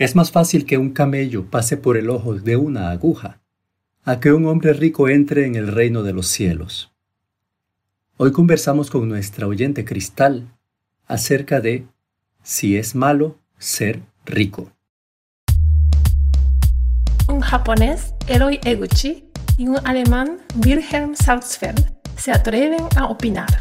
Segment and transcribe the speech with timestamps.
[0.00, 3.42] Es más fácil que un camello pase por el ojo de una aguja
[4.02, 6.90] a que un hombre rico entre en el reino de los cielos.
[8.16, 10.48] Hoy conversamos con nuestra oyente Cristal
[11.06, 11.86] acerca de
[12.42, 14.72] si es malo ser rico.
[17.28, 19.28] Un japonés, Eloy Eguchi,
[19.58, 23.60] y un alemán, Wilhelm Salzfeld, se atreven a opinar.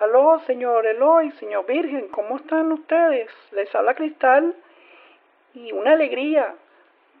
[0.00, 3.30] Aló, señor Eloy, señor Virgen, ¿cómo están ustedes?
[3.52, 4.54] Les habla Cristal
[5.52, 6.54] y una alegría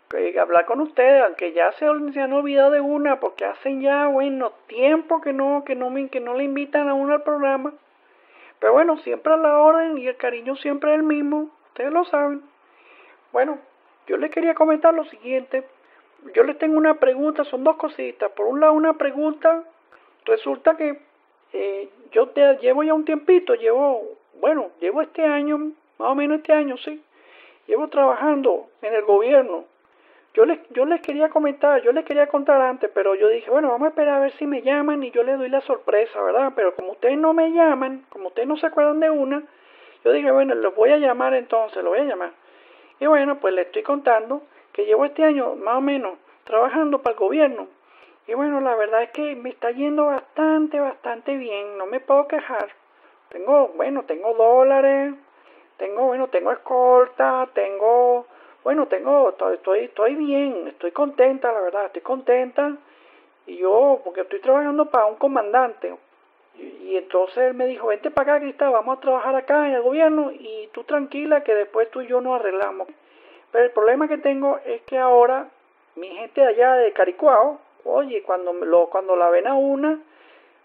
[0.08, 4.52] que hablar con ustedes, aunque ya se, han olvidado de una, porque hacen ya, bueno,
[4.66, 7.74] tiempo que no, que no, que no le invitan a uno al programa.
[8.58, 12.06] Pero bueno, siempre a la orden y el cariño siempre es el mismo, ustedes lo
[12.06, 12.40] saben.
[13.30, 13.58] Bueno,
[14.06, 15.64] yo les quería comentar lo siguiente.
[16.34, 18.30] Yo les tengo una pregunta, son dos cositas.
[18.30, 19.64] Por un lado, una pregunta,
[20.24, 21.09] resulta que
[21.52, 24.02] eh, yo te, llevo ya un tiempito, llevo,
[24.40, 25.58] bueno, llevo este año,
[25.98, 27.02] más o menos este año, sí,
[27.66, 29.64] llevo trabajando en el gobierno.
[30.32, 33.68] Yo les, yo les quería comentar, yo les quería contar antes, pero yo dije, bueno,
[33.68, 36.52] vamos a esperar a ver si me llaman y yo les doy la sorpresa, ¿verdad?
[36.54, 39.42] Pero como ustedes no me llaman, como ustedes no se acuerdan de una,
[40.04, 42.30] yo dije, bueno, los voy a llamar entonces, los voy a llamar.
[43.00, 47.14] Y bueno, pues les estoy contando que llevo este año más o menos trabajando para
[47.14, 47.66] el gobierno
[48.30, 52.28] y bueno, la verdad es que me está yendo bastante, bastante bien, no me puedo
[52.28, 52.68] quejar.
[53.28, 55.14] Tengo, bueno, tengo dólares,
[55.78, 58.26] tengo, bueno, tengo escolta, tengo,
[58.62, 62.76] bueno, tengo, estoy, estoy bien, estoy contenta, la verdad, estoy contenta.
[63.48, 65.92] Y yo, porque estoy trabajando para un comandante.
[66.56, 69.82] Y, entonces él me dijo, vente para acá, Cristal, vamos a trabajar acá en el
[69.82, 72.86] gobierno y tú tranquila que después tú y yo nos arreglamos.
[73.50, 75.48] Pero el problema que tengo es que ahora
[75.96, 79.98] mi gente allá de Caricuao, Oye, cuando, lo, cuando la ven a una,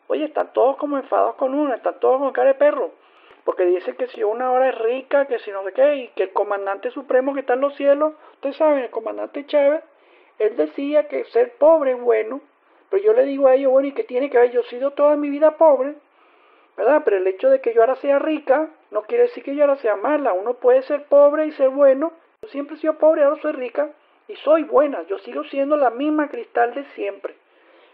[0.07, 2.91] oye, están todos como enfadados con una, están todos con cara de perro.
[3.43, 6.23] Porque dicen que si una hora es rica, que si no sé qué, y que
[6.23, 9.83] el comandante supremo que está en los cielos, ustedes saben, el comandante Chávez,
[10.39, 12.41] él decía que ser pobre es bueno,
[12.89, 14.51] pero yo le digo a ellos, bueno, ¿y qué tiene que ver?
[14.51, 15.95] Yo he sido toda mi vida pobre,
[16.75, 17.03] ¿verdad?
[17.05, 19.77] Pero el hecho de que yo ahora sea rica, no quiere decir que yo ahora
[19.77, 20.33] sea mala.
[20.33, 22.11] Uno puede ser pobre y ser bueno.
[22.41, 23.89] Yo siempre he sido pobre, ahora soy rica
[24.27, 27.35] y soy buena, yo sigo siendo la misma cristal de siempre.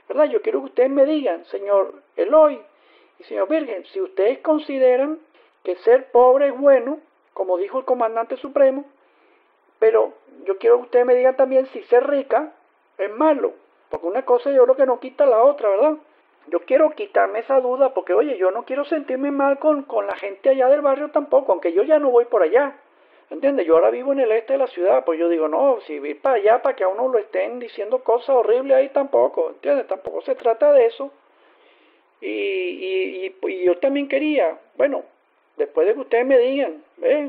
[0.07, 0.25] ¿Verdad?
[0.25, 2.61] Yo quiero que ustedes me digan, señor Eloy
[3.19, 5.19] y señor Virgen, si ustedes consideran
[5.63, 6.99] que ser pobre es bueno,
[7.33, 8.85] como dijo el comandante supremo,
[9.79, 10.13] pero
[10.45, 12.53] yo quiero que ustedes me digan también si ser rica
[12.97, 13.53] es malo,
[13.89, 15.97] porque una cosa yo creo que no quita la otra, ¿verdad?
[16.47, 20.15] Yo quiero quitarme esa duda porque, oye, yo no quiero sentirme mal con, con la
[20.15, 22.75] gente allá del barrio tampoco, aunque yo ya no voy por allá.
[23.31, 23.65] ¿Entiendes?
[23.65, 26.21] Yo ahora vivo en el este de la ciudad, pues yo digo, no, si ir
[26.21, 29.87] para allá para que a uno lo estén diciendo cosas horribles ahí tampoco, ¿entiendes?
[29.87, 31.11] Tampoco se trata de eso.
[32.19, 35.05] Y, y, y, yo también quería, bueno,
[35.55, 36.83] después de que ustedes me digan,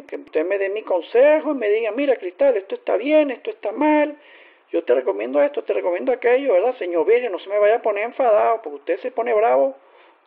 [0.09, 3.51] que ustedes me den mi consejo y me digan, mira, Cristal, esto está bien, esto
[3.51, 4.17] está mal,
[4.73, 6.75] yo te recomiendo esto, te recomiendo aquello, ¿verdad?
[6.79, 9.77] Señor Virgen, no se me vaya a poner enfadado, porque usted se pone bravo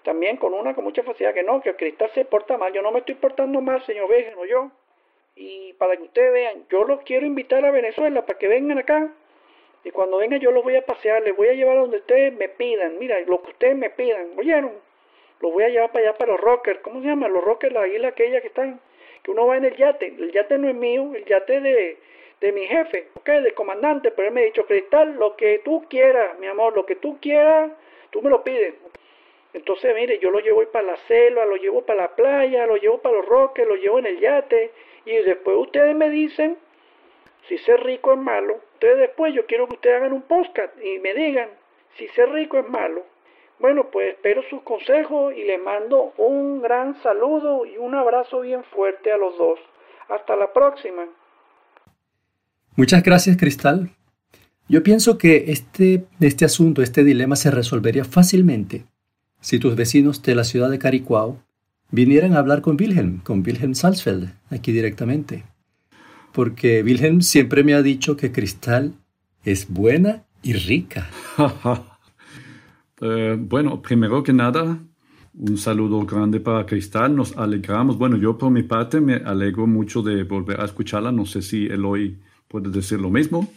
[0.04, 2.72] también con una con mucha facilidad que no, que Cristal se porta mal.
[2.72, 4.72] Yo no me estoy portando mal, señor Virgen, o yo.
[5.36, 9.12] Y para que ustedes vean, yo los quiero invitar a Venezuela para que vengan acá.
[9.84, 12.34] Y cuando vengan yo los voy a pasear, les voy a llevar a donde ustedes
[12.34, 12.98] me pidan.
[12.98, 14.72] Mira, lo que ustedes me pidan, ¿oyeron?
[15.42, 16.80] Los voy a llevar para allá para los rockers.
[16.80, 17.28] ¿Cómo se llama?
[17.28, 18.80] Los rockers, la isla aquella que están,
[19.24, 20.08] que uno va en el yate.
[20.08, 21.98] El yate no es mío, el yate de,
[22.40, 23.28] de mi jefe, ¿ok?
[23.28, 24.12] Del comandante.
[24.12, 27.20] Pero él me ha dicho, Cristal, lo que tú quieras, mi amor, lo que tú
[27.20, 27.72] quieras,
[28.10, 28.74] tú me lo pides.
[29.54, 33.00] Entonces, mire, yo lo llevo para la selva, lo llevo para la playa, lo llevo
[33.00, 34.72] para los roques, lo llevo en el yate
[35.06, 36.58] y después ustedes me dicen
[37.48, 38.60] si ser rico es malo.
[38.74, 41.50] Entonces después yo quiero que ustedes hagan un podcast y me digan
[41.98, 43.04] si ser rico es malo.
[43.60, 48.64] Bueno, pues espero sus consejos y les mando un gran saludo y un abrazo bien
[48.66, 49.60] fuerte a los dos.
[50.10, 51.06] Hasta la próxima.
[52.76, 53.90] Muchas gracias, Cristal.
[54.68, 58.86] Yo pienso que este, este asunto, este dilema se resolvería fácilmente
[59.40, 61.38] si tus vecinos de la ciudad de Caricuao
[61.92, 65.44] vinieran a hablar con Wilhelm, con Wilhelm Salzfeld, aquí directamente.
[66.34, 68.94] Porque Wilhelm siempre me ha dicho que Cristal
[69.44, 71.10] es buena y rica.
[73.02, 74.80] Eh, bueno, primero que nada,
[75.34, 77.14] un saludo grande para Cristal.
[77.14, 77.98] Nos alegramos.
[77.98, 81.12] Bueno, yo por mi parte me alegro mucho de volver a escucharla.
[81.12, 82.18] No sé si Eloy
[82.48, 83.52] puede decir lo mismo.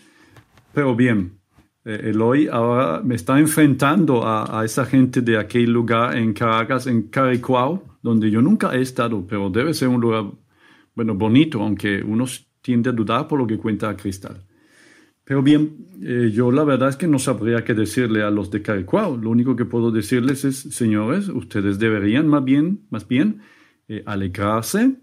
[0.75, 1.39] Pero bien,
[1.85, 6.89] eh, Eloy ahora me está enfrentando a, a, esa gente de aquel lugar en Caracas,
[6.89, 10.27] en Caricuao, donde yo nunca he estado, pero debe ser un lugar,
[10.95, 12.25] bueno, bonito, aunque uno
[12.63, 14.45] tiende a dudar por lo que cuenta Cristal.
[15.25, 18.63] Pero bien, eh, yo la verdad es que no sabría qué decirle a los de
[18.63, 19.17] Caricuao.
[19.17, 23.43] Lo único que puedo decirles es, señores, ustedes deberían más bien, más bien
[23.89, 24.97] eh, alegrarse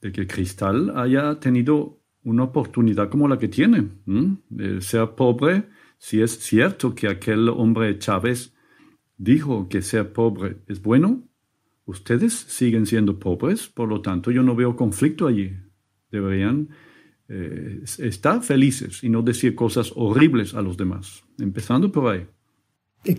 [0.00, 3.88] de que Cristal haya tenido una oportunidad como la que tiene,
[4.48, 5.68] de ser pobre,
[5.98, 8.54] si es cierto que aquel hombre Chávez
[9.16, 11.27] dijo que ser pobre es bueno,
[11.88, 15.56] ustedes siguen siendo pobres, por lo tanto yo no veo conflicto allí.
[16.10, 16.68] Deberían
[17.28, 22.26] eh, estar felices y no decir cosas horribles a los demás, empezando por ahí.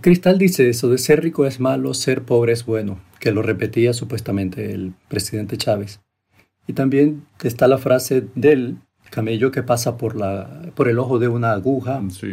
[0.01, 3.93] Cristal dice eso de ser rico es malo, ser pobre es bueno, que lo repetía
[3.93, 6.01] supuestamente el presidente Chávez.
[6.67, 8.77] Y también está la frase del
[9.09, 12.29] camello que pasa por, la, por el ojo de una aguja sí.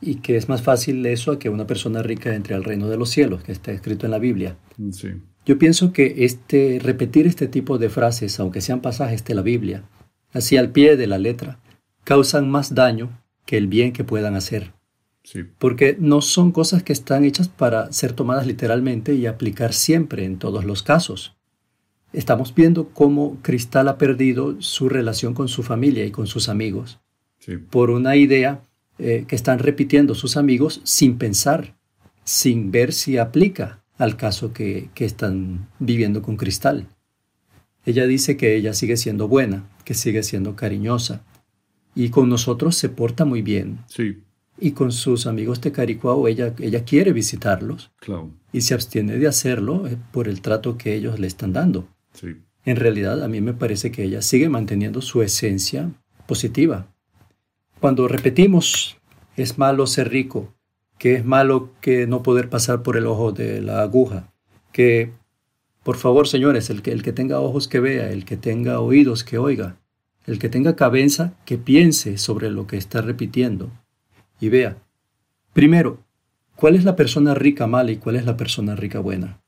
[0.00, 2.96] y que es más fácil eso a que una persona rica entre al reino de
[2.96, 4.56] los cielos, que está escrito en la Biblia.
[4.92, 5.08] Sí.
[5.44, 9.82] Yo pienso que este, repetir este tipo de frases, aunque sean pasajes de la Biblia,
[10.32, 11.58] así al pie de la letra,
[12.04, 13.10] causan más daño
[13.44, 14.72] que el bien que puedan hacer.
[15.24, 15.40] Sí.
[15.58, 20.38] Porque no son cosas que están hechas para ser tomadas literalmente y aplicar siempre en
[20.38, 21.36] todos los casos.
[22.12, 27.00] Estamos viendo cómo Cristal ha perdido su relación con su familia y con sus amigos
[27.38, 27.56] Sí.
[27.56, 28.64] por una idea
[28.98, 31.76] eh, que están repitiendo sus amigos sin pensar,
[32.22, 36.88] sin ver si aplica al caso que, que están viviendo con Cristal.
[37.86, 41.22] Ella dice que ella sigue siendo buena, que sigue siendo cariñosa
[41.94, 43.78] y con nosotros se porta muy bien.
[43.86, 44.22] Sí,
[44.58, 48.30] Y con sus amigos de Caricuao ella, ella quiere visitarlos claro.
[48.52, 51.88] y se abstiene de hacerlo eh, por el trato que ellos le están dando.
[52.12, 52.36] Sí.
[52.64, 55.90] En realidad, a mí me parece que ella sigue manteniendo su esencia
[56.26, 56.86] positiva.
[57.80, 58.96] Cuando repetimos,
[59.36, 60.54] es malo ser rico,
[61.02, 64.32] que es malo que no poder pasar por el ojo de la aguja,
[64.70, 65.10] que,
[65.82, 69.24] por favor, señores, el que, el que tenga ojos que vea, el que tenga oídos
[69.24, 69.80] que oiga,
[70.26, 73.72] el que tenga cabeza que piense sobre lo que está repitiendo
[74.38, 74.76] y vea.
[75.52, 75.98] Primero,
[76.54, 79.40] ¿cuál es la persona rica mala y cuál es la persona rica buena?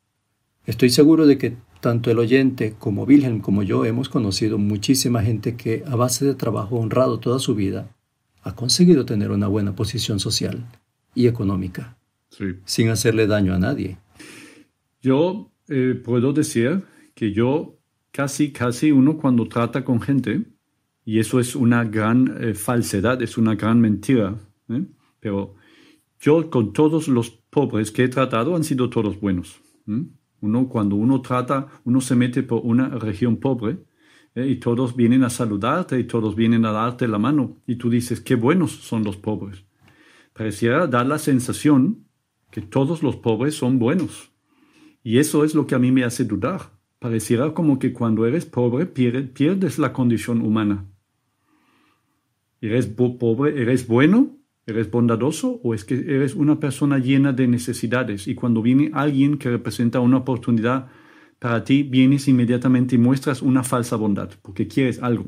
[0.67, 5.55] Estoy seguro de que tanto el oyente como Wilhelm como yo hemos conocido muchísima gente
[5.55, 7.95] que a base de trabajo honrado toda su vida
[8.43, 10.67] ha conseguido tener una buena posición social
[11.15, 11.97] y económica
[12.31, 12.45] Sí.
[12.65, 13.99] sin hacerle daño a nadie.
[15.01, 16.83] Yo eh, puedo decir
[17.15, 17.79] que yo
[18.11, 20.43] casi, casi uno cuando trata con gente,
[21.05, 24.37] y eso es una gran eh, falsedad, es una gran mentira,
[24.69, 24.85] ¿eh?
[25.21, 25.55] pero
[26.21, 29.61] yo con todos los pobres que he tratado han sido todos buenos.
[30.41, 33.77] Uno cuando uno trata, uno se mete por una región pobre
[34.35, 34.47] ¿eh?
[34.49, 38.21] y todos vienen a saludarte y todos vienen a darte la mano y tú dices,
[38.21, 39.65] qué buenos son los pobres.
[40.35, 42.07] Pareciera dar la sensación
[42.51, 44.33] que todos los pobres son buenos.
[45.03, 46.73] Y eso es lo que a mí me hace dudar.
[46.99, 50.87] Pareciera como que cuando eres pobre pier- pierdes la condición humana.
[52.61, 53.61] ¿Eres pobre?
[53.61, 54.37] ¿Eres bueno?
[54.67, 55.61] ¿Eres bondadoso?
[55.63, 58.27] ¿O es que eres una persona llena de necesidades?
[58.27, 60.89] Y cuando viene alguien que representa una oportunidad
[61.39, 65.27] para ti, vienes inmediatamente y muestras una falsa bondad, porque quieres algo.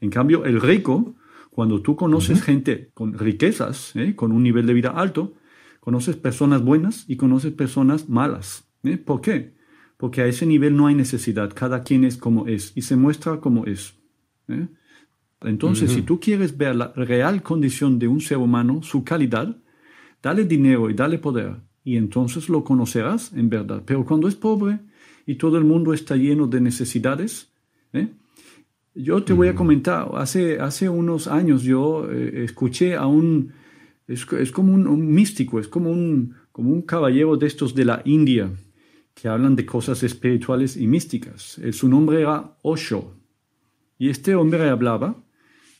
[0.00, 1.16] En cambio, el rico,
[1.54, 4.16] cuando tú conoces gente con riquezas, ¿eh?
[4.16, 5.34] con un nivel de vida alto,
[5.80, 8.66] conoces personas buenas y conoces personas malas.
[8.84, 8.96] ¿eh?
[8.96, 9.52] ¿Por qué?
[9.98, 13.38] Porque a ese nivel no hay necesidad, cada quien es como es y se muestra
[13.38, 13.94] como es.
[14.48, 14.66] ¿eh?
[15.42, 19.54] Entonces, si tú quieres ver la real condición de un ser humano, su calidad,
[20.22, 23.82] dale dinero y dale poder, y entonces lo conocerás en verdad.
[23.84, 24.78] Pero cuando es pobre
[25.26, 27.52] y todo el mundo está lleno de necesidades,
[27.92, 28.08] ¿eh?
[28.94, 33.52] Yo te voy a comentar, hace, hace unos años yo eh, escuché a un,
[34.06, 37.84] es, es como un, un místico, es como un, como un caballero de estos de
[37.84, 38.50] la India,
[39.14, 41.58] que hablan de cosas espirituales y místicas.
[41.58, 43.14] Eh, Su nombre era Osho.
[43.98, 45.16] Y este hombre hablaba,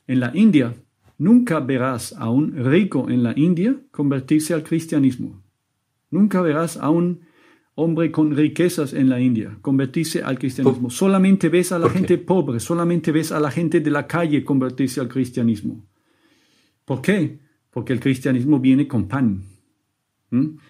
[0.07, 0.75] en la India,
[1.19, 5.43] nunca verás a un rico en la India convertirse al cristianismo.
[6.11, 7.21] Nunca verás a un
[7.75, 10.91] hombre con riquezas en la India convertirse al cristianismo.
[10.91, 15.01] Solamente ves a la gente pobre, solamente ves a la gente de la calle convertirse
[15.01, 15.85] al cristianismo.
[16.85, 17.39] ¿Por qué?
[17.71, 19.45] Porque el cristianismo viene con pan.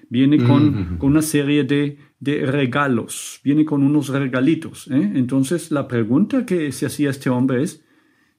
[0.09, 4.88] Viene con, con una serie de, de regalos, viene con unos regalitos.
[4.90, 5.12] ¿eh?
[5.14, 7.85] Entonces la pregunta que se hacía este hombre es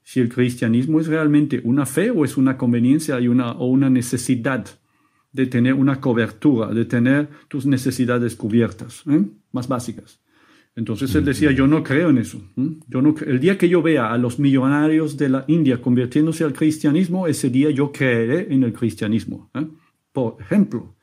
[0.03, 3.89] si el cristianismo es realmente una fe o es una conveniencia y una, o una
[3.89, 4.65] necesidad
[5.34, 9.25] de tener una cobertura, de tener tus necesidades cubiertas, ¿eh?
[9.52, 10.22] más básicas.
[10.75, 12.42] Entonces él decía, yo no creo en eso.
[12.58, 12.78] ¿m?
[12.88, 16.54] Yo no, el día que yo vea a los millonarios de la India convirtiéndose al
[16.54, 19.52] cristianismo, ese día yo creeré en el cristianismo.
[19.54, 19.68] ¿eh?
[20.12, 20.96] Por ejemplo.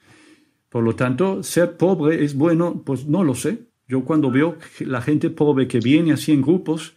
[0.68, 3.68] Por lo tanto, ser pobre es bueno, pues no lo sé.
[3.88, 6.96] Yo cuando veo la gente pobre que viene así en grupos,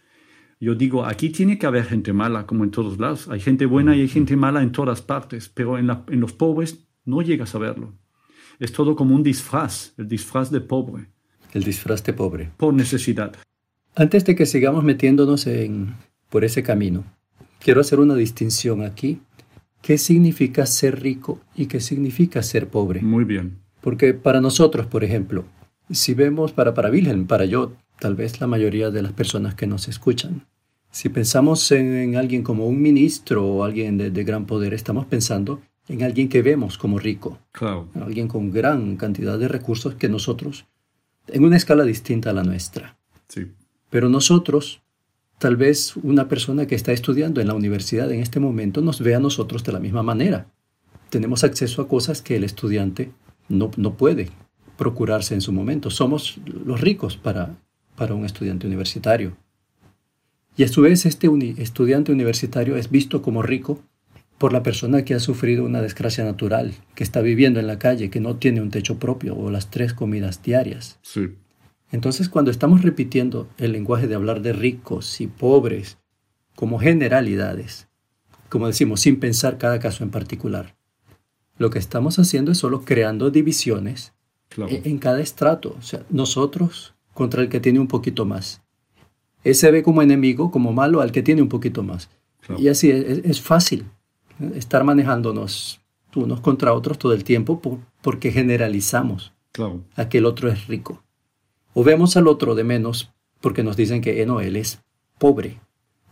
[0.60, 3.28] yo digo, aquí tiene que haber gente mala, como en todos lados.
[3.28, 6.32] Hay gente buena y hay gente mala en todas partes, pero en, la- en los
[6.32, 7.92] pobres no llegas a verlo.
[8.58, 11.06] Es todo como un disfraz, el disfraz de pobre,
[11.52, 12.50] El disfraz de pobre.
[12.56, 13.34] por necesidad.
[13.94, 15.94] Antes de que sigamos metiéndonos en,
[16.28, 17.04] por ese camino,
[17.60, 19.20] quiero hacer una distinción aquí.
[19.82, 23.02] ¿Qué significa ser rico y qué significa ser pobre?
[23.02, 23.58] Muy bien.
[23.80, 25.44] Porque para nosotros, por ejemplo,
[25.90, 29.66] si vemos para, para Wilhelm, para yo, tal vez la mayoría de las personas que
[29.66, 30.46] nos escuchan,
[30.90, 35.60] si pensamos en, alguien como un ministro o alguien de, de, gran poder, estamos pensando
[35.88, 37.38] en alguien que vemos como rico.
[37.52, 37.88] Claro.
[37.94, 40.66] Alguien con gran cantidad de recursos que nosotros,
[41.28, 42.96] en una escala distinta a la nuestra.
[43.28, 43.52] Sí.
[43.90, 44.82] Pero nosotros,
[45.38, 49.14] tal vez una persona que está estudiando en la universidad en este momento nos ve
[49.14, 50.50] a nosotros de la misma manera.
[51.10, 53.12] Tenemos acceso a cosas que el estudiante
[53.48, 54.30] no, no puede
[54.76, 55.90] procurarse en su momento.
[55.90, 57.56] Somos los ricos para,
[57.94, 59.36] para un estudiante universitario.
[60.56, 63.80] Y a su vez este estudiante universitario es visto como rico
[64.38, 68.10] por la persona que ha sufrido una desgracia natural, que está viviendo en la calle,
[68.10, 70.98] que no tiene un techo propio o las tres comidas diarias.
[71.02, 71.30] Sí.
[71.92, 75.98] Entonces cuando estamos repitiendo el lenguaje de hablar de ricos y pobres
[76.56, 77.88] como generalidades,
[78.48, 80.74] como decimos, sin pensar cada caso en particular,
[81.56, 84.12] lo que estamos haciendo es solo creando divisiones
[84.48, 84.72] Claro.
[84.72, 85.74] en, cada estrato.
[85.78, 88.62] O sea, nosotros contra el que tiene un poquito más.
[89.42, 92.08] Ese ve como enemigo, como malo al que tiene un poquito más.
[92.40, 92.60] Claro.
[92.60, 93.86] Y así es, es fácil.
[94.54, 95.80] Estar manejándonos
[96.14, 99.82] unos contra otros todo el tiempo por- porque generalizamos Claro.
[99.96, 101.02] a que el otro es rico.
[101.74, 104.80] O vemos al otro de menos porque nos dicen que eh, no, él es
[105.18, 105.58] pobre,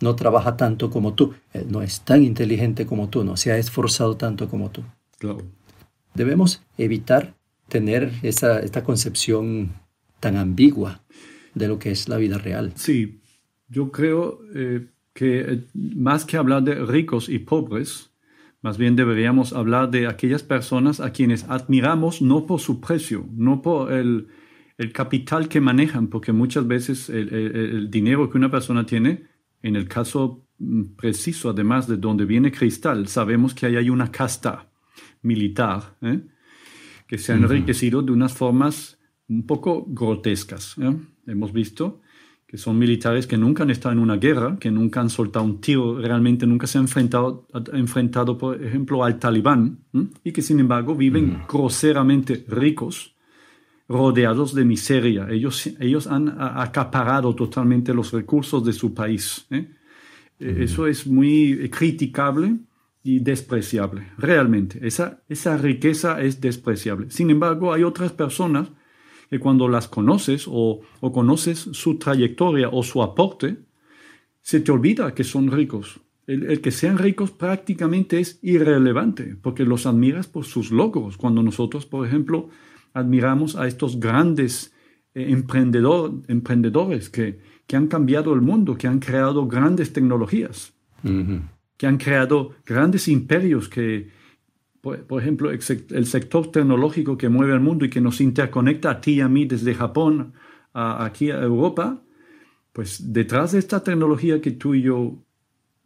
[0.01, 3.59] no trabaja tanto como tú, él no es tan inteligente como tú, no se ha
[3.59, 4.83] esforzado tanto como tú.
[5.19, 5.43] Claro.
[6.15, 7.35] Debemos evitar
[7.69, 9.71] tener esa, esta concepción
[10.21, 11.01] tan ambigua
[11.55, 12.73] de lo que es la vida real.
[12.75, 13.21] Sí,
[13.69, 18.11] yo creo eh, que eh, más que hablar de ricos y pobres,
[18.63, 23.61] más bien deberíamos hablar de aquellas personas a quienes admiramos no por su precio, no
[23.61, 24.29] por el,
[24.79, 29.25] el capital que manejan, porque muchas veces el, el- el dinero que una persona tiene,
[29.63, 34.11] en el caso mm, preciso, además de donde viene Cristal, sabemos que ahí hay una
[34.11, 34.71] casta
[35.23, 36.21] militar ¿eh?
[37.07, 40.77] que se ha enriquecido de unas formas un poco grotescas.
[40.79, 40.95] ¿eh?
[41.27, 42.02] Hemos visto
[42.53, 45.59] que son militares que nunca han estado en una guerra, que nunca han soltado un
[45.59, 50.05] tiro, realmente nunca se han enfrentado, enfrentado por ejemplo, al talibán, ¿eh?
[50.23, 53.17] y que sin embargo viven groseramente ricos,
[53.89, 55.29] rodeados de miseria.
[55.31, 59.47] Ellos, ellos han acaparado totalmente los recursos de su país.
[59.49, 59.71] ¿eh?
[60.39, 62.59] Eh, Eso es muy criticable
[63.03, 64.79] y despreciable, realmente.
[64.87, 67.11] Esa, esa riqueza es despreciable.
[67.11, 68.69] Sin embargo, hay otras personas
[69.33, 73.57] que cuando las conoces o, o conoces su trayectoria o su aporte,
[74.43, 76.01] se te olvida que son ricos.
[76.27, 81.17] El, el que sean ricos prácticamente es irrelevante, porque los admiras por sus logros.
[81.17, 82.51] Cuando nosotros, por ejemplo,
[82.93, 84.75] admiramos a estos grandes
[85.15, 90.75] eh, emprendedor- emprendedores que, que han cambiado el mundo, que han creado grandes tecnologías
[91.79, 94.11] que han creado grandes imperios que,
[94.83, 98.91] por, ejemplo, el, sec- el sector tecnológico que mueve el mundo y que nos interconecta
[98.91, 100.35] a ti y a mí desde Japón
[100.75, 102.03] a, aquí a Europa,
[102.73, 105.23] pues detrás de esta tecnología que tú y yo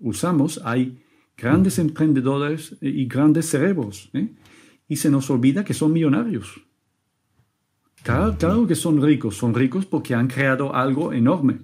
[0.01, 0.99] usamos hay
[1.37, 4.11] grandes emprendedores y grandes cerebros.
[4.15, 4.29] ¿eh?
[4.89, 6.61] Y se nos olvida que son millonarios.
[8.03, 11.59] Claro, claro que son ricos, son ricos porque han creado algo enorme,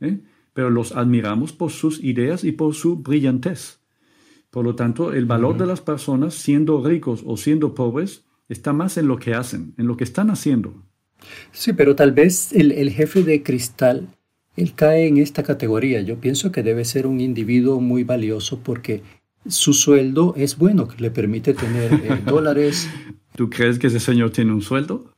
[0.00, 0.20] ¿eh?
[0.54, 3.80] pero los admiramos por sus ideas y por su brillantez.
[4.50, 8.96] Por lo tanto, el valor de las personas, siendo ricos o siendo pobres, está más
[8.96, 10.82] en lo que hacen, en lo que están haciendo.
[11.52, 14.08] Sí, pero tal vez el, el jefe de cristal,
[14.56, 16.00] él cae en esta categoría.
[16.00, 19.02] Yo pienso que debe ser un individuo muy valioso porque
[19.46, 22.88] su sueldo es bueno, que le permite tener eh, dólares.
[23.36, 25.12] ¿Tú crees que ese señor tiene un sueldo?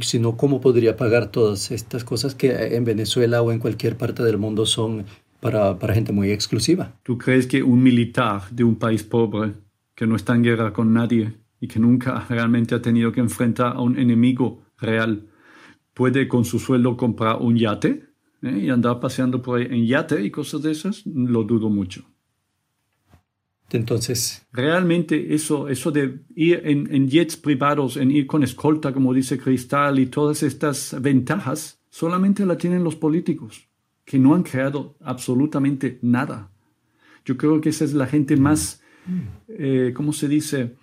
[0.00, 4.24] Si no, ¿cómo podría pagar todas estas cosas que en Venezuela o en cualquier parte
[4.24, 5.04] del mundo son
[5.40, 6.94] para, para gente muy exclusiva?
[7.02, 9.54] ¿Tú crees que un militar de un país pobre,
[9.94, 13.76] que no está en guerra con nadie y que nunca realmente ha tenido que enfrentar
[13.76, 15.26] a un enemigo real,
[15.94, 18.04] puede con su sueldo comprar un yate
[18.42, 18.58] ¿eh?
[18.64, 21.04] y andar paseando por ahí en yate y cosas de esas?
[21.06, 22.04] Lo dudo mucho.
[23.70, 29.12] Entonces, Realmente eso, eso de ir en, en jets privados, en ir con escolta, como
[29.12, 33.67] dice Cristal, y todas estas ventajas, solamente la tienen los políticos,
[34.08, 36.50] que no han creado absolutamente nada.
[37.26, 38.80] Yo creo que esa es la gente más,
[39.48, 40.76] eh, ¿cómo se dice?,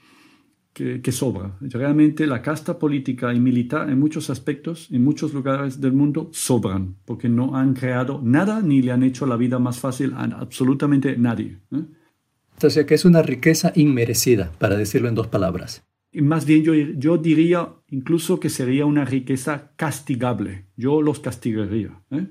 [0.73, 1.57] que, que sobra.
[1.61, 6.97] Realmente la casta política y militar en muchos aspectos, en muchos lugares del mundo, sobran,
[7.05, 11.17] porque no han creado nada ni le han hecho la vida más fácil a absolutamente
[11.17, 11.57] nadie.
[11.71, 12.69] ¿eh?
[12.69, 15.83] sea que es una riqueza inmerecida, para decirlo en dos palabras.
[16.11, 20.65] Y más bien yo, yo diría incluso que sería una riqueza castigable.
[20.75, 22.01] Yo los castigaría.
[22.11, 22.27] ¿eh?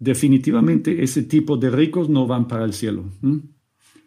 [0.00, 3.04] Definitivamente ese tipo de ricos no van para el cielo.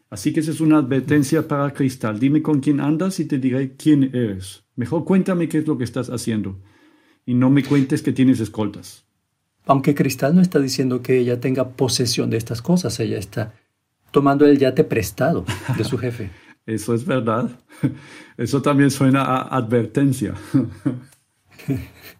[0.09, 2.19] Así que esa es una advertencia para Cristal.
[2.19, 4.63] Dime con quién andas y te diré quién eres.
[4.75, 6.59] Mejor cuéntame qué es lo que estás haciendo.
[7.27, 9.05] Y no me cuentes que tienes escoltas.
[9.65, 13.53] Aunque Cristal no está diciendo que ella tenga posesión de estas cosas, ella está
[14.12, 15.45] tomando el yate prestado
[15.77, 16.31] de su jefe.
[16.65, 17.59] Eso es verdad.
[18.38, 20.33] Eso también suena a advertencia.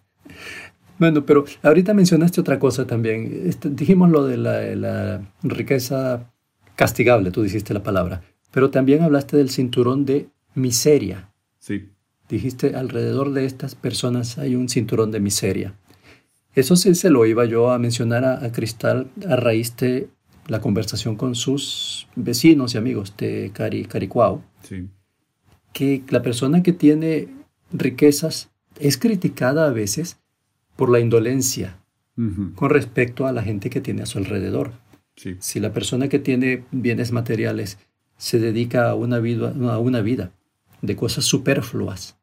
[0.98, 3.42] bueno, pero ahorita mencionaste otra cosa también.
[3.46, 6.30] Este, dijimos lo de la, riqueza
[6.76, 11.30] castigable, tú dijiste la palabra, pero también hablaste del cinturón de miseria.
[11.58, 11.88] Sí.
[12.28, 15.74] Dijiste, alrededor de estas personas hay un cinturón de miseria.
[16.54, 20.08] Eso sí se lo iba yo a mencionar a, a Cristal a raíz de
[20.46, 24.42] la conversación con sus vecinos y amigos de Cari, Caricuao,
[25.72, 27.28] que la persona que tiene
[27.72, 30.18] riquezas es criticada a veces
[30.76, 31.78] por la indolencia
[32.54, 34.72] con respecto a la gente que tiene a su alrededor.
[35.40, 37.78] Si la persona que tiene bienes materiales
[38.16, 40.32] se dedica a una vida, a una vida
[40.80, 42.16] de cosas superfluas,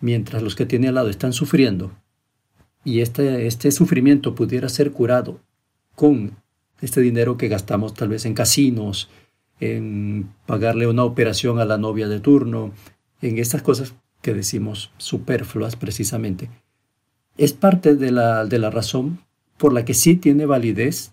[0.00, 1.92] mientras los que tiene al lado están sufriendo,
[2.84, 5.40] y este, este sufrimiento pudiera ser curado
[5.94, 6.36] con
[6.80, 9.10] este dinero que gastamos tal vez en casinos,
[9.60, 12.72] en pagarle una operación a la novia de turno,
[13.20, 16.48] en estas cosas que decimos superfluas precisamente,
[17.40, 19.20] es parte de la, de la razón
[19.56, 21.12] por la que sí tiene validez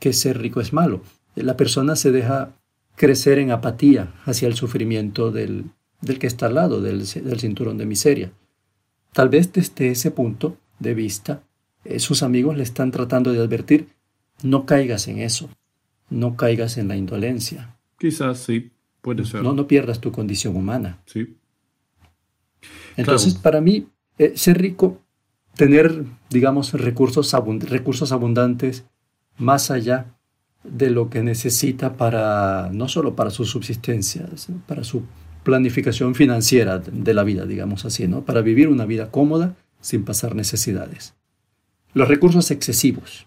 [0.00, 1.02] que ser rico es malo.
[1.36, 2.56] La persona se deja
[2.96, 5.66] crecer en apatía hacia el sufrimiento del,
[6.00, 8.32] del que está al lado, del, del, cinturón de miseria.
[9.12, 11.44] Tal vez desde ese punto de vista,
[11.84, 13.86] eh, sus amigos le están tratando de advertir,
[14.42, 15.48] no caigas en eso,
[16.10, 17.78] no caigas en la indolencia.
[18.00, 19.44] Quizás sí, puede ser.
[19.44, 20.98] No, no pierdas tu condición humana.
[21.06, 21.36] Sí.
[22.96, 23.86] Entonces, para mí,
[24.18, 25.04] eh, ser rico,
[25.58, 27.34] tener, digamos, recursos,
[27.68, 28.84] recursos abundantes
[29.38, 30.14] más allá
[30.62, 34.24] de lo que necesita para, no solo para su subsistencia,
[34.68, 35.02] para su
[35.42, 38.24] planificación financiera de la vida, digamos así, ¿no?
[38.24, 41.14] Para vivir una vida cómoda sin pasar necesidades.
[41.92, 43.26] Los recursos excesivos,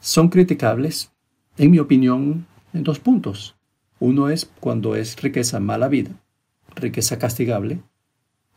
[0.00, 1.12] son criticables,
[1.56, 3.56] en mi opinión, en dos puntos.
[4.00, 6.10] Uno es cuando es riqueza mala vida,
[6.76, 7.80] riqueza castigable,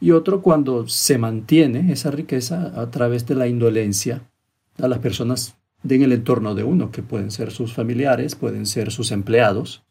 [0.02, 4.28] y otro cuando se mantiene esa riqueza a través de la indolencia
[4.80, 5.56] a las personas
[5.88, 9.84] en el entorno de uno, que pueden ser sus familiares, pueden ser sus empleados.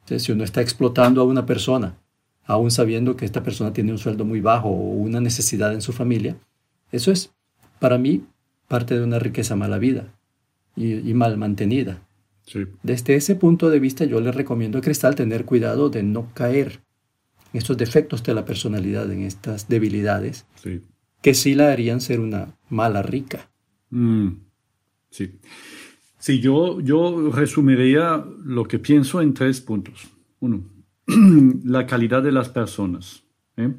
[0.00, 1.96] Entonces, si uno está explotando a una persona,
[2.44, 5.92] aún sabiendo que esta persona tiene un sueldo muy bajo o una necesidad en su
[5.92, 6.36] familia,
[6.92, 7.32] eso es,
[7.80, 8.24] para mí,
[8.68, 10.12] parte de una riqueza mala vida
[10.76, 12.02] y, mal mantenida.
[12.82, 16.80] Desde ese punto de vista yo le recomiendo a Cristal tener cuidado de no caer
[17.56, 20.44] en estos defectos de la personalidad, en estas debilidades,
[21.22, 23.48] que sí la harían ser una mala rica.
[23.88, 24.28] Mm.
[25.08, 25.38] Sí.
[26.18, 30.06] Sí, yo, yo resumiría lo que pienso en tres puntos.
[30.40, 30.64] Uno,
[31.64, 33.22] la calidad de las personas.
[33.56, 33.72] ¿eh?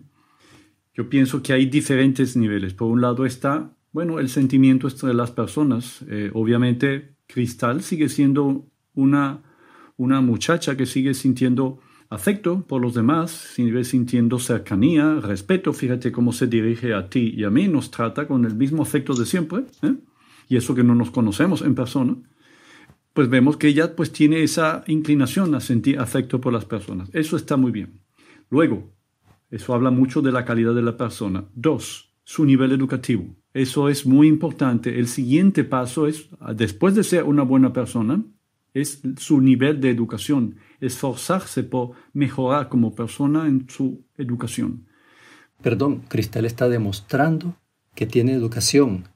[0.95, 2.73] Yo pienso que hay diferentes niveles.
[2.73, 6.03] Por un lado está bueno, el sentimiento entre las personas.
[6.09, 9.43] Eh, obviamente, Cristal sigue siendo una,
[9.97, 15.73] una muchacha que sigue sintiendo afecto por los demás, sintiendo cercanía, respeto.
[15.73, 19.13] Fíjate cómo se dirige a ti y a mí, nos trata con el mismo afecto
[19.13, 19.65] de siempre.
[19.81, 19.95] ¿eh?
[20.49, 22.15] Y eso que no nos conocemos en persona.
[23.13, 27.09] Pues vemos que ella pues tiene esa inclinación a sentir afecto por las personas.
[27.13, 28.01] Eso está muy bien.
[28.49, 28.93] Luego,
[29.49, 31.45] eso habla mucho de la calidad de la persona.
[31.53, 33.35] Dos, su nivel educativo.
[33.53, 34.99] Eso es muy importante.
[34.99, 38.23] El siguiente paso es, después de ser una buena persona,
[38.81, 44.87] es su nivel de educación, esforzarse por mejorar como persona en su educación.
[45.61, 47.55] Perdón, Cristal está demostrando
[47.95, 49.07] que tiene educación.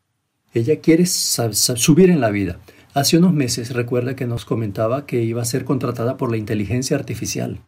[0.54, 2.60] Ella quiere subir en la vida.
[2.94, 6.98] Hace unos meses recuerda que nos comentaba que iba a ser contratada por la inteligencia
[6.98, 7.62] artificial,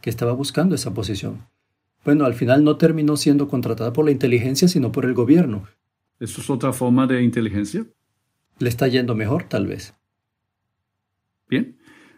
[0.00, 1.46] que estaba buscando esa posición.
[2.04, 5.64] Bueno, al final no terminó siendo contratada por la inteligencia, sino por el gobierno,
[6.22, 7.84] ¿Eso es otra forma de inteligencia?
[8.60, 9.92] Le está yendo mejor, tal vez.
[11.52, 11.76] Bien.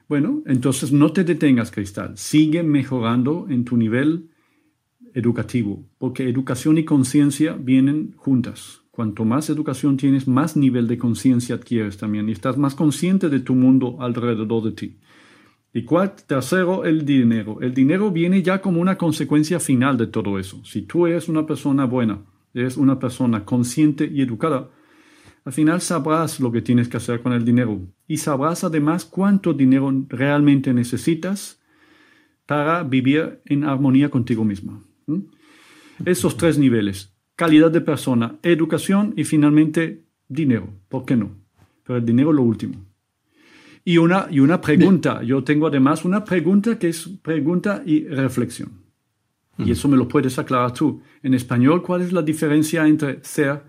[0.09, 2.17] Bueno, entonces no te detengas, Cristal.
[2.17, 4.31] Sigue mejorando en tu nivel
[5.13, 8.83] educativo, porque educación y conciencia vienen juntas.
[8.93, 13.41] Cuanto más educación tienes, más nivel de conciencia adquieres también y estás más consciente de
[13.41, 14.99] tu mundo alrededor de ti.
[15.73, 17.61] Y cuarto, tercero, el dinero.
[17.61, 20.65] El dinero viene ya como una consecuencia final de todo eso.
[20.65, 22.23] Si tú eres una persona buena,
[22.55, 24.71] eres una persona consciente y educada,
[25.45, 29.53] al final sabrás lo que tienes que hacer con el dinero y sabrás además cuánto
[29.53, 31.61] dinero realmente necesitas
[32.47, 34.83] para vivir en armonía contigo misma.
[36.05, 40.69] Esos tres niveles, calidad de persona, educación y finalmente dinero.
[40.89, 41.31] ¿Por qué no?
[41.85, 42.77] Pero el dinero lo último.
[43.85, 48.85] Y una, y una pregunta, yo tengo además una pregunta que es pregunta y reflexión.
[49.59, 51.03] Y eso me lo puedes aclarar tú.
[51.23, 53.63] En español, ¿cuál es la diferencia entre ser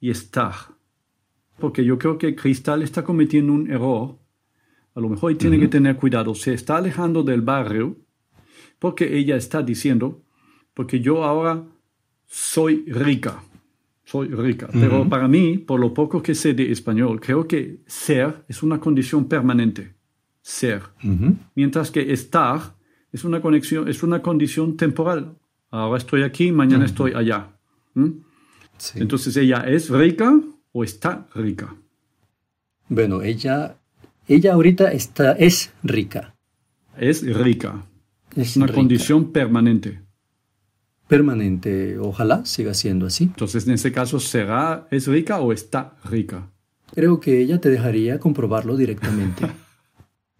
[0.00, 0.54] y estar?
[1.60, 4.18] Porque yo creo que Cristal está cometiendo un error.
[4.94, 6.34] A lo mejor tiene que tener cuidado.
[6.34, 7.96] Se está alejando del barrio
[8.78, 10.24] porque ella está diciendo,
[10.74, 11.64] porque yo ahora
[12.26, 13.44] soy rica.
[14.04, 14.68] Soy rica.
[14.72, 18.80] Pero para mí, por lo poco que sé de español, creo que ser es una
[18.80, 19.94] condición permanente.
[20.42, 20.82] Ser.
[21.54, 22.74] Mientras que estar
[23.12, 25.36] es una conexión, es una condición temporal.
[25.70, 27.56] Ahora estoy aquí, mañana estoy allá.
[28.96, 30.40] Entonces, ¿ella es rica
[30.72, 31.74] o está rica?
[32.88, 33.76] Bueno, ella,
[34.26, 36.34] ella ahorita está, es rica.
[36.98, 37.86] Es rica.
[38.36, 40.00] Es una condición permanente.
[41.08, 43.24] Permanente, ojalá siga siendo así.
[43.24, 46.50] Entonces, en ese caso, ¿será, es rica o está rica?
[46.94, 49.46] Creo que ella te dejaría comprobarlo directamente.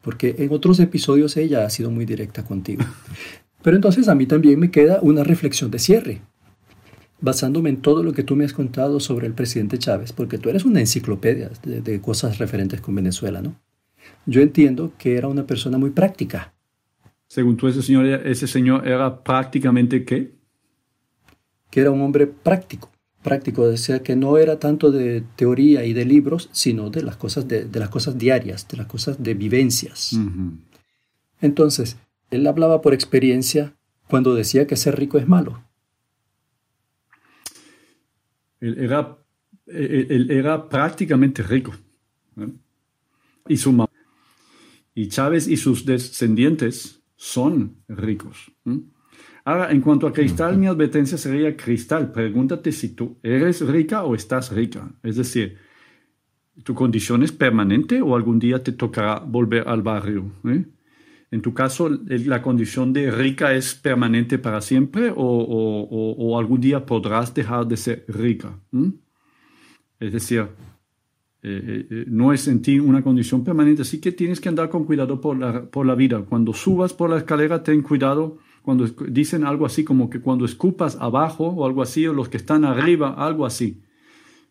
[0.02, 2.82] porque en otros episodios ella ha sido muy directa contigo.
[3.62, 6.22] Pero entonces a mí también me queda una reflexión de cierre,
[7.20, 10.48] basándome en todo lo que tú me has contado sobre el presidente Chávez, porque tú
[10.48, 13.54] eres una enciclopedia de, cosas referentes con Venezuela, ¿no?
[14.26, 16.52] Yo entiendo que era una persona muy práctica.
[17.26, 20.32] Según tú, ese señor, ese señor era prácticamente qué?
[21.70, 22.90] Que era un hombre práctico
[23.22, 27.46] práctico, decía que no era tanto de teoría y de libros, sino de las cosas,
[27.48, 30.18] de, las cosas diarias, de las cosas de vivencias.
[31.40, 31.96] Entonces,
[32.30, 33.74] él hablaba por experiencia
[34.08, 35.62] cuando decía que ser rico es malo.
[38.60, 39.18] Él era,
[39.66, 41.72] él, era prácticamente rico.
[43.48, 43.86] Y, su,
[44.94, 48.52] y Chávez y sus descendientes son ricos.
[49.44, 52.12] Ahora, en cuanto a cristal, mi advertencia sería cristal.
[52.12, 54.92] Pregúntate si tú eres rica o estás rica.
[55.02, 55.56] Es decir,
[56.62, 60.30] ¿tu condición es permanente o algún día te tocará volver al barrio?
[60.44, 60.64] ¿eh?
[61.30, 67.32] En tu caso, ¿la condición de rica es permanente para siempre o, algún día podrás
[67.32, 68.58] dejar de ser rica?
[70.00, 70.48] Es decir,
[71.42, 74.84] eh, eh, no es en ti una condición permanente, así que tienes que andar con
[74.84, 76.24] cuidado por la, por la vida.
[76.28, 80.96] Cuando subas por la escalera, ten cuidado cuando dicen algo así como que cuando escupas
[81.00, 83.82] abajo o algo así, o los que están arriba, algo así.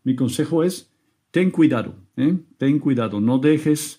[0.03, 0.91] Mi consejo es,
[1.31, 2.37] ten cuidado, ¿eh?
[2.57, 3.98] ten cuidado, no dejes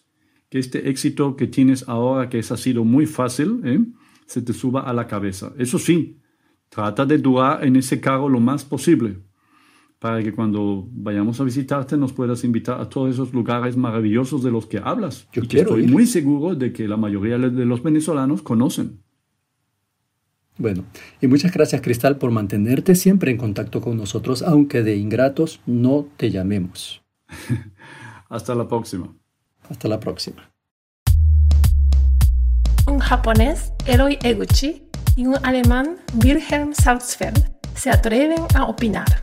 [0.51, 3.79] que este éxito que tienes ahora, que es, ha sido muy fácil, ¿eh?
[4.27, 5.53] se te suba a la cabeza.
[5.57, 6.19] Eso sí,
[6.69, 9.19] trata de durar en ese carro lo más posible,
[10.01, 14.51] para que cuando vayamos a visitarte nos puedas invitar a todos esos lugares maravillosos de
[14.51, 15.29] los que hablas.
[15.33, 19.01] Yo quiero estoy muy seguro de que la mayoría de los venezolanos conocen.
[20.59, 20.85] Bueno,
[21.21, 26.09] y muchas gracias Cristal por mantenerte siempre en contacto con nosotros, aunque de ingratos no
[26.17, 27.03] te llamemos.
[28.29, 29.20] Hasta la próxima.
[29.71, 30.51] Hasta la próxima.
[32.87, 39.21] Un japonés, Eroi Eguchi, y un alemán, Wilhelm Salzfeld, se atreven a opinar.